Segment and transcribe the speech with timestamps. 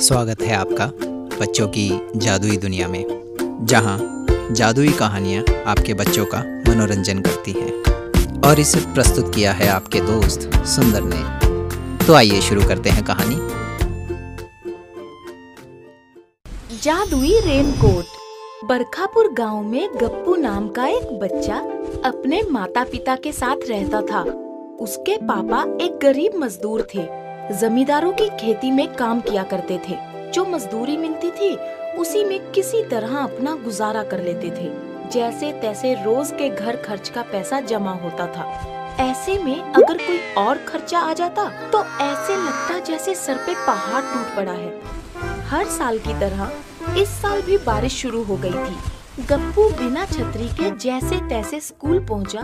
[0.00, 0.86] स्वागत है आपका
[1.40, 3.04] बच्चों की जादुई दुनिया में,
[3.62, 10.00] जहाँ जादुई कहानियाँ आपके बच्चों का मनोरंजन करती हैं। और इसे प्रस्तुत किया है आपके
[10.00, 13.36] दोस्त सुंदर ने। तो आइए शुरू करते हैं कहानी।
[16.82, 18.04] जादुई रेनकोट,
[18.64, 21.56] बरखापुर गाँव में गप्पू नाम का एक बच्चा
[22.08, 24.22] अपने माता पिता के साथ रहता था।
[24.80, 29.96] उसके पापा एक गरीब मजदूर थे। जमींदारों की खेती में काम किया करते थे।
[30.32, 31.54] जो मजदूरी मिलती थी,
[31.98, 34.70] उसी में किसी तरह अपना गुजारा कर लेते थे।
[35.10, 38.46] जैसे तैसे रोज के घर खर्च का पैसा जमा होता था।
[39.00, 44.02] ऐसे में अगर कोई और खर्चा आ जाता तो ऐसे लगता जैसे सर पे पहाड़
[44.02, 44.72] टूट पड़ा है।
[45.48, 46.50] हर साल की तरह,
[46.98, 48.76] इस साल भी बारिश शुरू हो गई थी।
[49.18, 52.40] गप्पू बिना छतरी के जैसे तैसे स्कूल पहुँचा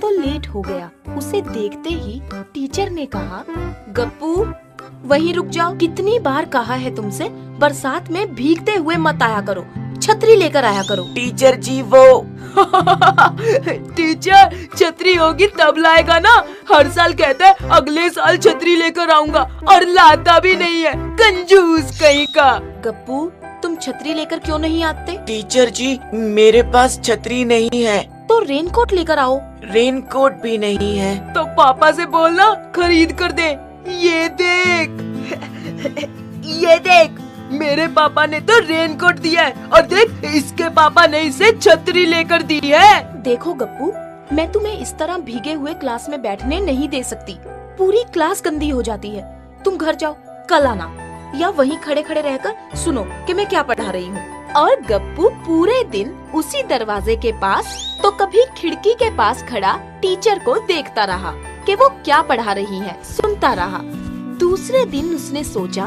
[0.00, 2.20] तो लेट हो गया। उसे देखते ही
[2.54, 3.44] टीचर ने कहा
[3.96, 4.46] गप्पू
[5.08, 7.28] वहीं रुक जाओ। कितनी बार कहा है तुमसे
[7.60, 9.66] बरसात में भीगते हुए मत आया करो।
[10.02, 12.06] छतरी लेकर आया करो। टीचर जी वो।
[13.96, 16.34] टीचर छतरी होगी तब लाएगा ना।
[16.72, 21.98] हर साल कहता है अगले साल छतरी लेकर आऊँगा। और लाता भी नहीं है कंजूस
[22.00, 22.52] कहीं का।
[22.84, 23.30] गप्पू
[23.74, 25.16] तुम छतरी लेकर क्यों नहीं आते?
[25.26, 31.16] टीचर जी मेरे पास छतरी नहीं है। तो रेनकोट लेकर आओ। रेनकोट भी नहीं है।
[31.34, 33.46] तो पापा से बोलना खरीद कर दे।
[33.98, 34.90] ये देख।
[36.46, 37.18] ये देख।
[37.52, 42.42] मेरे पापा ने तो रेनकोट दिया है। और देख इसके पापा ने इसे छतरी लेकर
[42.42, 43.92] दी है। देखो गप्पू
[44.36, 47.36] मैं तुम्हें इस तरह भीगे हुए क्लास में बैठने नहीं दे सकती।
[47.78, 50.16] पूरी क्लास गंदी हो जाती है। तुम घर जाओ
[50.48, 51.03] कल आना।
[51.34, 55.82] या वहीं खड़े खड़े रहकर सुनो कि मैं क्या पढ़ा रही हूँ। और गप्पू पूरे
[55.84, 61.32] दिन उसी दरवाजे के पास तो कभी खिड़की के पास खड़ा टीचर को देखता रहा
[61.66, 63.80] कि वो क्या पढ़ा रही है सुनता रहा।
[64.38, 65.84] दूसरे दिन उसने सोचा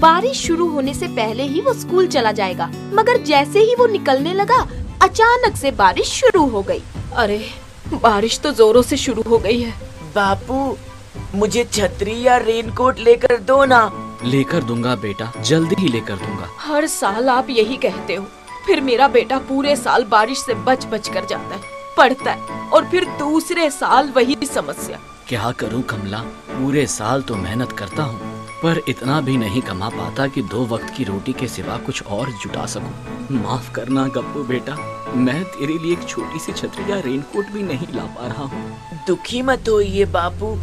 [0.00, 4.32] बारिश शुरू होने से पहले ही वो स्कूल चला जाएगा मगर जैसे ही वो निकलने
[4.34, 4.66] लगा
[5.02, 6.82] अचानक से बारिश शुरू हो गई।
[7.14, 7.44] अरे
[7.94, 9.72] बारिश तो जोरों से शुरू हो गई है।
[10.14, 10.76] बापू
[11.34, 13.80] मुझे छतरी या रेनकोट लेकर दो ना।
[14.24, 18.26] लेकर दूँगा बेटा जल्दी ही लेकर दूँगा। हर साल आप यही कहते हो
[18.66, 22.88] फिर मेरा बेटा पूरे साल बारिश से बच बच कर जाता है पढ़ता है और
[22.90, 24.98] फिर दूसरे साल वही समस्या।
[25.28, 26.18] क्या करूँ कमला
[26.48, 28.32] पूरे साल तो मेहनत करता हूँ
[28.62, 32.30] पर इतना भी नहीं कमा पाता कि दो वक्त की रोटी के सिवा कुछ और
[32.42, 34.76] जुटा सकूँ। माफ़ करना गप्पू बेटा
[35.16, 39.04] मैं तेरे लिए एक छोटी सी छतरी या रेनकोट भी नहीं ला पा रहा हूँ।
[39.06, 40.54] दुखी मत होइए बापू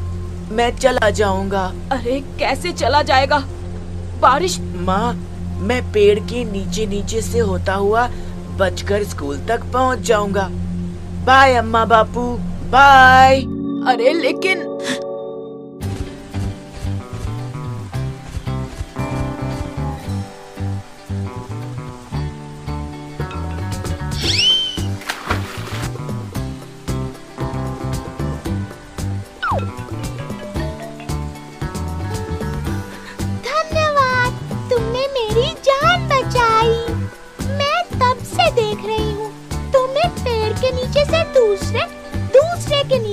[0.51, 3.37] मैं चला जाऊँगा। अरे कैसे चला जाएगा?
[4.21, 4.59] बारिश?
[4.59, 5.13] माँ
[5.59, 8.07] मैं पेड़ के नीचे नीचे से होता हुआ
[8.57, 10.47] बचकर स्कूल तक पहुँच जाऊँगा।
[11.25, 12.21] बाय अम्मा बापू।
[12.71, 13.41] बाय।
[13.87, 14.63] अरे लेकिन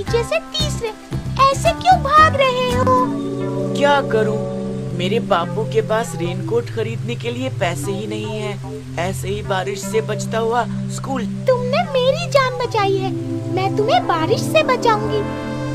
[0.09, 0.89] दूसरे से तीसरे।
[1.43, 2.93] ऐसे क्यों भाग रहे हो?
[3.77, 4.37] क्या करूँ?
[4.97, 8.53] मेरे बापू के पास रेनकोट खरीदने के लिए पैसे ही नहीं है।
[8.99, 13.11] ऐसे ही बारिश से बचता हुआ स्कूल। तुमने मेरी जान बचाई है।
[13.53, 15.21] मैं तुम्हें बारिश से बचाऊँगी।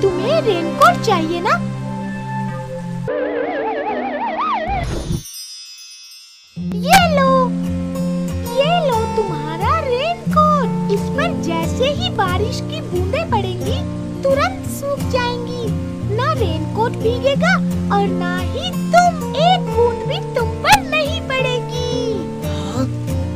[0.03, 1.55] तुम्हें रेनकोट चाहिए ना?
[6.83, 7.31] ये लो।
[8.59, 13.04] ये लो तुम्हारा रेनकोट। इस पर जैसे ही बारिश की बूंदें
[14.95, 17.55] सूख जाएँगी। ना रेनकोट भीगेगा
[17.97, 22.13] और ना ही तुम एक बूंद भी तुम पर नहीं पड़ेगी।
[22.45, 22.87] हाँ,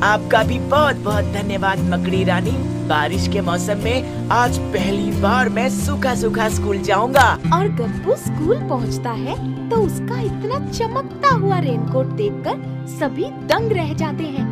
[0.04, 2.50] आपका भी बहुत बहुत धन्यवाद मकड़ी रानी।
[2.88, 8.68] बारिश के मौसम में आज पहली बार मैं सूखा सूखा स्कूल जाऊँगा। और गप्पू स्कूल
[8.68, 9.36] पहुँचता है
[9.70, 14.46] तो उसका इतना चमकता हुआ रेनकोट देखकर सभी दंग रह जाते हैं।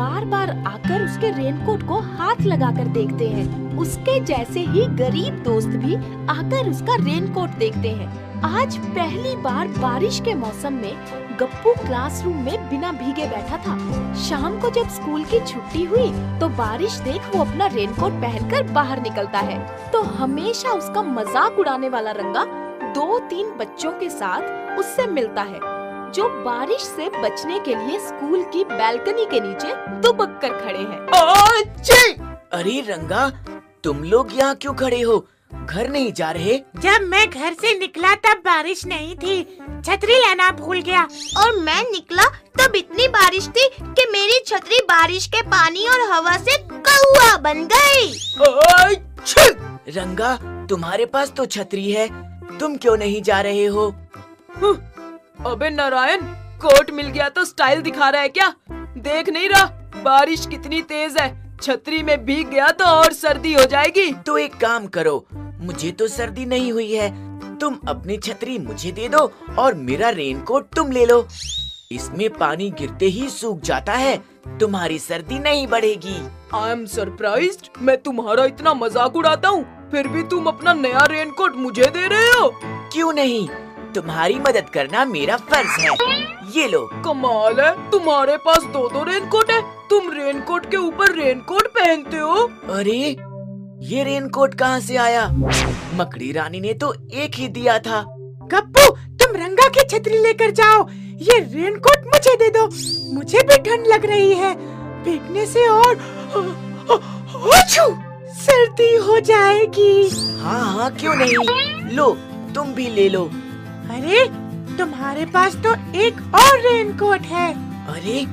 [0.00, 5.68] बार बार आकर उसके रेनकोट को हाथ लगाकर देखते हैं। उसके जैसे ही गरीब दोस्त
[5.78, 5.94] भी
[6.30, 12.68] आकर उसका रेनकोट देखते हैं। आज पहली बार बारिश के मौसम में गप्पू क्लासरूम में
[12.70, 13.76] बिना भीगे बैठा था।
[14.18, 16.10] शाम को जब स्कूल की छुट्टी हुई
[16.40, 19.58] तो बारिश देख वो अपना रेनकोट पहनकर बाहर निकलता है।
[19.90, 22.44] तो हमेशा उसका मज़ाक उड़ाने वाला रंगा
[22.94, 25.78] दो तीन बच्चों के साथ उससे मिलता है।
[26.14, 31.06] जो बारिश से बचने के लिए स्कूल की बैल्कनी के नीचे दुबक कर खड़े हैं।
[32.52, 33.28] अरे रंगा
[33.84, 35.26] तुम लोग यहाँ क्यों खड़े हो?
[35.66, 36.58] घर नहीं जा रहे?
[36.78, 39.42] जब मैं घर से निकला तब बारिश नहीं थी।
[39.86, 41.02] छतरी लाना भूल गया।
[41.38, 42.24] और मैं निकला
[42.60, 46.56] तब इतनी बारिश थी कि मेरी छतरी बारिश के पानी और हवा से
[46.88, 48.12] कौआ बन गई।
[49.88, 50.36] रंगा
[50.70, 52.08] तुम्हारे पास तो छतरी है।
[52.58, 53.92] तुम क्यों नहीं जा रहे हो
[55.46, 56.20] अबे नारायण
[56.60, 58.48] कोट मिल गया तो स्टाइल दिखा रहा है क्या?
[58.98, 59.64] देख नहीं रहा
[60.04, 61.28] बारिश कितनी तेज है
[61.62, 65.24] छतरी में भीग गया तो और सर्दी हो जाएगी। तो एक काम करो
[65.60, 67.08] मुझे तो सर्दी नहीं हुई है
[67.58, 69.18] तुम अपनी छतरी मुझे दे दो
[69.58, 71.26] और मेरा रेनकोट तुम ले लो।
[71.92, 74.16] इसमें पानी गिरते ही सूख जाता है
[74.60, 76.16] तुम्हारी सर्दी नहीं बढ़ेगी।
[76.54, 81.56] आई एम सरप्राइज़ मैं तुम्हारा इतना मज़ाक उड़ाता हूँ फिर भी तुम अपना नया रेनकोट
[81.56, 82.48] मुझे दे रहे हो।
[82.92, 83.48] क्यों नहीं?
[83.94, 85.88] तुम्हारी मदद करना मेरा फ़र्ज़ है।
[86.56, 89.60] ये लो। कमाल है। तुम्हारे पास दो दो रेनकोट है।
[89.90, 92.34] तुम रेनकोट के ऊपर रेनकोट पहनते हो?
[92.70, 93.16] अरे
[93.86, 95.28] ये रेनकोट कहाँ से आया?
[95.94, 98.02] मकड़ी रानी ने तो एक ही दिया था।
[98.52, 100.88] गप्पू तुम रंगा की छतरी लेकर जाओ।
[101.22, 102.66] ये रेनकोट मुझे दे दो।
[103.14, 104.54] मुझे भी ठंड लग रही है।
[105.04, 105.96] भीगने से और
[108.32, 110.08] सर्दी हो जाएगी।
[110.40, 111.34] हाँ हाँ क्यों नहीं?
[111.96, 112.10] लो
[112.54, 113.30] तुम भी ले लो।
[113.90, 114.24] अरे,
[114.76, 117.52] तुम्हारे पास तो एक और रेनकोट है।
[117.86, 118.26] अरे,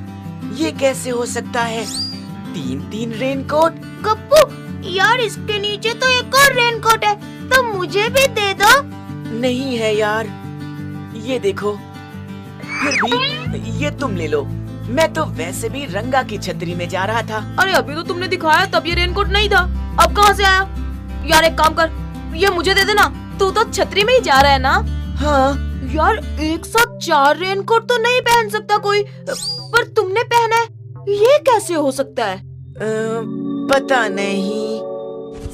[0.64, 1.84] ये कैसे हो सकता है?
[2.54, 3.72] तीन तीन रेनकोट
[4.02, 4.36] गप्पू,
[4.88, 7.14] यार इसके नीचे तो एक और रेनकोट है
[7.48, 8.68] तो मुझे भी दे दो।
[9.40, 10.26] नहीं है यार।
[11.26, 11.72] ये देखो।
[12.82, 14.44] फिर भी ये तुम ले लो।
[14.88, 18.28] मैं तो वैसे भी रंगा की छतरी में जा रहा था। अरे, अभी तो तुमने
[18.28, 19.60] दिखाया, तब ये रेनकोट नहीं था।
[20.00, 20.60] अब कहाँ से आया?
[21.26, 21.90] यार एक काम कर,
[22.36, 24.97] ये मुझे दे देना। तू तो छतरी में ही जा रहा है ना?
[25.18, 30.66] हाँ। यार एक साथ चार रेनकोट तो नहीं पहन सकता कोई पर तुमने पहना है।
[31.12, 32.36] ये कैसे हो सकता है?
[32.36, 32.42] अ,
[33.72, 34.78] पता नहीं।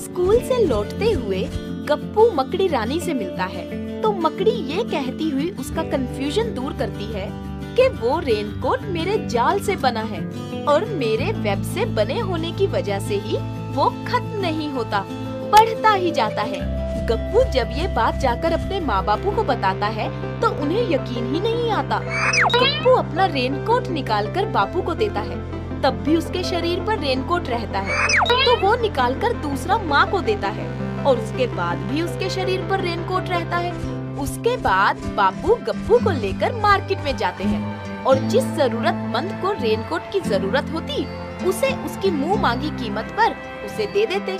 [0.04, 1.42] स्कूल से लौटते हुए
[1.88, 7.04] गप्पू मकड़ी रानी से मिलता है तो मकड़ी ये कहती हुई उसका कंफ्यूजन दूर करती
[7.04, 7.28] है
[7.76, 10.20] कि वो रेनकोट मेरे जाल से बना है
[10.64, 13.36] और मेरे वेब से बने होने की वजह से ही
[13.74, 15.04] वो खत्म नहीं होता
[15.52, 20.08] बढ़ता ही जाता है। गप्पू जब ये बात जाकर अपने माँ बापू को बताता है
[20.40, 25.36] तो उन्हें यकीन ही नहीं आता। गप्पू अपना रेनकोट निकाल कर बापू को देता है।
[25.82, 28.08] तब भी उसके शरीर पर रेनकोट रहता है।
[28.44, 30.68] तो वो निकाल कर दूसरा माँ को देता है।
[31.04, 33.72] और उसके बाद भी उसके शरीर पर रेनकोट रहता है।
[34.18, 40.10] उसके बाद बापू गप्पू को लेकर मार्केट में जाते हैं। और जिस जरूरतमंद को रेनकोट
[40.12, 41.04] की ज़रूरत होती,
[41.46, 43.36] उसे उसकी मुँह मांगी कीमत पर
[43.66, 44.38] उसे दे देते।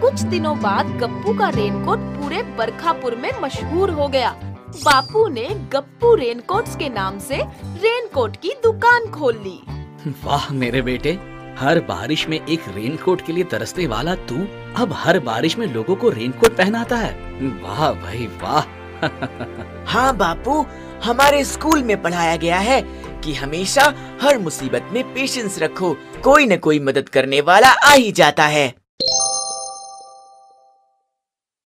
[0.00, 4.30] कुछ दिनों बाद गप्पू का रेनकोट पूरे बरखापुर में मशहूर हो गया।
[4.84, 7.36] बापू ने गप्पू रेनकोट्स के नाम से
[7.82, 9.58] रेनकोट की दुकान खोल ली।
[10.24, 11.12] वाह मेरे बेटे
[11.58, 14.46] हर बारिश में एक रेनकोट के लिए तरसने वाला तू
[14.76, 17.12] अब हर बारिश में लोगों को रेनकोट पहनाता है।
[17.62, 18.62] वाह भाई वाह।
[19.92, 20.64] हाँ बापू
[21.04, 22.80] हमारे स्कूल में पढ़ाया गया है
[23.24, 23.92] कि हमेशा
[24.22, 28.74] हर मुसीबत में पेशेंस रखो कोई न कोई मदद करने वाला आ ही जाता है।